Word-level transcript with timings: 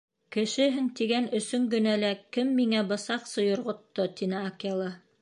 Кешеһең 0.35 0.87
тигән 0.99 1.27
өсөн 1.41 1.69
генә 1.75 1.95
лә 2.05 2.11
кем 2.39 2.57
миңә 2.63 2.83
бысаҡ 2.95 3.31
сойорғотто?— 3.37 4.11
тине 4.23 4.43
Акела. 4.45 4.95